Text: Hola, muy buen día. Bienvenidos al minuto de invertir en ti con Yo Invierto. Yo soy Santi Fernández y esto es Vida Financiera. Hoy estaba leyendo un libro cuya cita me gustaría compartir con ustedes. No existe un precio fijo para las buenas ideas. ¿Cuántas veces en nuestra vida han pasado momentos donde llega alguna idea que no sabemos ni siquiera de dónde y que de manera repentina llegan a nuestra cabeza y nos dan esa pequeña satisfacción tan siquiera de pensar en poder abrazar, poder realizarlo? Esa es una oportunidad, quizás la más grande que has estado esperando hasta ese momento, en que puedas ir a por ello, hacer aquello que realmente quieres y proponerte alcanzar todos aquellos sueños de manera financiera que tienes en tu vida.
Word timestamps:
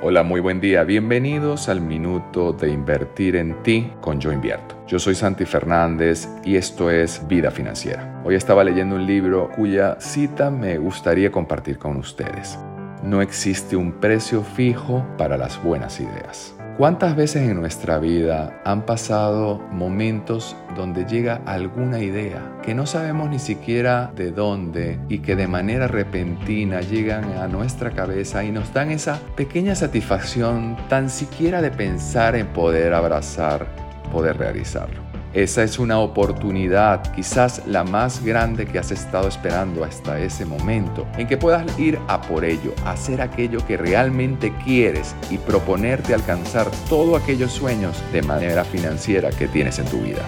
Hola, 0.00 0.22
muy 0.22 0.38
buen 0.38 0.60
día. 0.60 0.84
Bienvenidos 0.84 1.68
al 1.68 1.80
minuto 1.80 2.52
de 2.52 2.70
invertir 2.70 3.34
en 3.34 3.64
ti 3.64 3.92
con 4.00 4.20
Yo 4.20 4.30
Invierto. 4.30 4.76
Yo 4.86 5.00
soy 5.00 5.16
Santi 5.16 5.44
Fernández 5.44 6.28
y 6.44 6.54
esto 6.54 6.88
es 6.88 7.26
Vida 7.26 7.50
Financiera. 7.50 8.22
Hoy 8.24 8.36
estaba 8.36 8.62
leyendo 8.62 8.94
un 8.94 9.06
libro 9.06 9.50
cuya 9.56 10.00
cita 10.00 10.52
me 10.52 10.78
gustaría 10.78 11.32
compartir 11.32 11.78
con 11.78 11.96
ustedes. 11.96 12.56
No 13.02 13.20
existe 13.20 13.74
un 13.74 13.90
precio 13.90 14.44
fijo 14.44 15.04
para 15.18 15.36
las 15.36 15.60
buenas 15.60 15.98
ideas. 15.98 16.54
¿Cuántas 16.78 17.16
veces 17.16 17.42
en 17.42 17.56
nuestra 17.56 17.98
vida 17.98 18.62
han 18.64 18.86
pasado 18.86 19.58
momentos 19.72 20.54
donde 20.76 21.06
llega 21.06 21.42
alguna 21.44 21.98
idea 21.98 22.60
que 22.62 22.72
no 22.72 22.86
sabemos 22.86 23.28
ni 23.30 23.40
siquiera 23.40 24.12
de 24.14 24.30
dónde 24.30 25.00
y 25.08 25.18
que 25.18 25.34
de 25.34 25.48
manera 25.48 25.88
repentina 25.88 26.80
llegan 26.80 27.32
a 27.32 27.48
nuestra 27.48 27.90
cabeza 27.90 28.44
y 28.44 28.52
nos 28.52 28.72
dan 28.72 28.92
esa 28.92 29.18
pequeña 29.34 29.74
satisfacción 29.74 30.76
tan 30.88 31.10
siquiera 31.10 31.60
de 31.62 31.72
pensar 31.72 32.36
en 32.36 32.46
poder 32.46 32.94
abrazar, 32.94 33.66
poder 34.12 34.38
realizarlo? 34.38 35.17
Esa 35.34 35.62
es 35.62 35.78
una 35.78 35.98
oportunidad, 35.98 37.12
quizás 37.14 37.62
la 37.66 37.84
más 37.84 38.24
grande 38.24 38.66
que 38.66 38.78
has 38.78 38.90
estado 38.90 39.28
esperando 39.28 39.84
hasta 39.84 40.18
ese 40.18 40.46
momento, 40.46 41.06
en 41.18 41.26
que 41.26 41.36
puedas 41.36 41.78
ir 41.78 41.98
a 42.08 42.20
por 42.22 42.44
ello, 42.44 42.72
hacer 42.86 43.20
aquello 43.20 43.64
que 43.66 43.76
realmente 43.76 44.52
quieres 44.64 45.14
y 45.30 45.36
proponerte 45.36 46.14
alcanzar 46.14 46.70
todos 46.88 47.22
aquellos 47.22 47.52
sueños 47.52 48.02
de 48.12 48.22
manera 48.22 48.64
financiera 48.64 49.30
que 49.30 49.48
tienes 49.48 49.78
en 49.78 49.86
tu 49.86 50.00
vida. 50.00 50.22